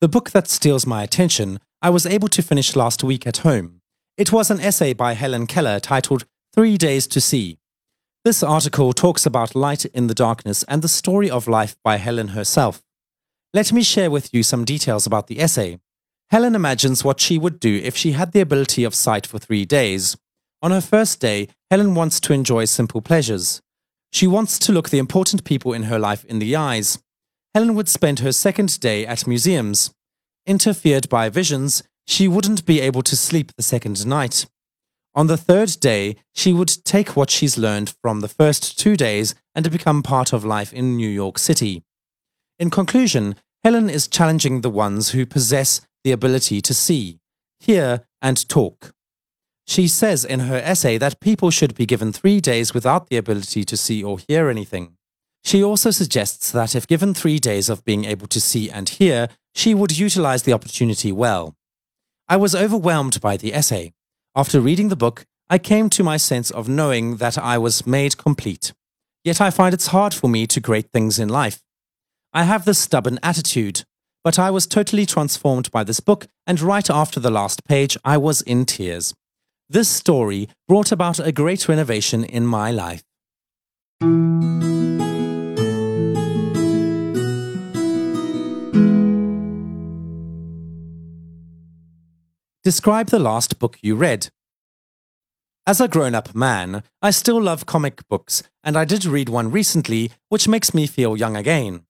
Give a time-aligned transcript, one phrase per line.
[0.00, 3.80] The book that steals my attention, I was able to finish last week at home.
[4.16, 7.58] It was an essay by Helen Keller titled Three Days to See.
[8.24, 12.28] This article talks about light in the darkness and the story of life by Helen
[12.28, 12.82] herself.
[13.52, 15.78] Let me share with you some details about the essay.
[16.30, 19.64] Helen imagines what she would do if she had the ability of sight for three
[19.64, 20.16] days.
[20.62, 23.60] On her first day, Helen wants to enjoy simple pleasures.
[24.10, 26.98] She wants to look the important people in her life in the eyes.
[27.54, 29.94] Helen would spend her second day at museums.
[30.44, 34.46] Interfered by visions, she wouldn't be able to sleep the second night.
[35.14, 39.36] On the third day, she would take what she's learned from the first two days
[39.54, 41.84] and become part of life in New York City.
[42.58, 47.20] In conclusion, Helen is challenging the ones who possess the ability to see,
[47.60, 48.92] hear, and talk.
[49.66, 53.64] She says in her essay that people should be given three days without the ability
[53.64, 54.96] to see or hear anything.
[55.44, 59.28] She also suggests that if given three days of being able to see and hear,
[59.54, 61.54] she would utilize the opportunity well.
[62.28, 63.92] I was overwhelmed by the essay.
[64.34, 68.16] After reading the book, I came to my sense of knowing that I was made
[68.16, 68.72] complete.
[69.22, 71.62] Yet I find it's hard for me to great things in life.
[72.32, 73.84] I have this stubborn attitude,
[74.24, 78.16] but I was totally transformed by this book, and right after the last page, I
[78.16, 79.14] was in tears.
[79.68, 83.04] This story brought about a great renovation in my life.
[92.64, 94.30] Describe the last book you read.
[95.66, 99.50] As a grown up man, I still love comic books, and I did read one
[99.50, 101.82] recently which makes me feel young again.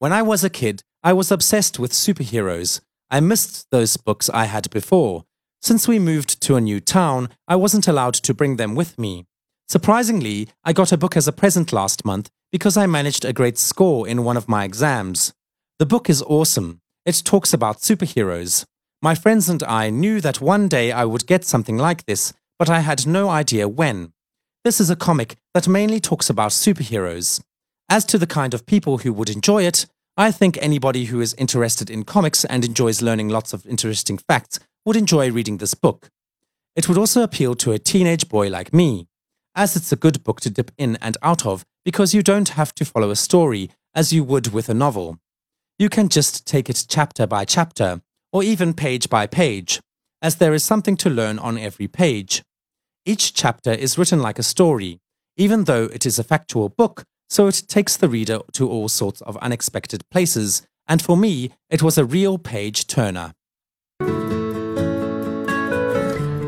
[0.00, 2.80] When I was a kid, I was obsessed with superheroes.
[3.08, 5.26] I missed those books I had before.
[5.62, 9.26] Since we moved to a new town, I wasn't allowed to bring them with me.
[9.68, 13.58] Surprisingly, I got a book as a present last month because I managed a great
[13.58, 15.34] score in one of my exams.
[15.78, 16.80] The book is awesome.
[17.04, 18.64] It talks about superheroes.
[19.02, 22.70] My friends and I knew that one day I would get something like this, but
[22.70, 24.12] I had no idea when.
[24.64, 27.42] This is a comic that mainly talks about superheroes.
[27.88, 29.86] As to the kind of people who would enjoy it,
[30.16, 34.58] I think anybody who is interested in comics and enjoys learning lots of interesting facts
[34.86, 36.08] would enjoy reading this book.
[36.74, 39.08] It would also appeal to a teenage boy like me,
[39.54, 42.74] as it's a good book to dip in and out of because you don't have
[42.76, 45.18] to follow a story as you would with a novel.
[45.78, 48.00] You can just take it chapter by chapter
[48.35, 49.79] or even page by page,
[50.21, 52.41] as there is something to learn on every page.
[53.05, 54.99] Each chapter is written like a story,
[55.37, 59.21] even though it is a factual book, so it takes the reader to all sorts
[59.21, 63.31] of unexpected places, and for me, it was a real page turner.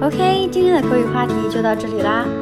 [0.00, 2.41] OK，今天的口语话题就到这里啦。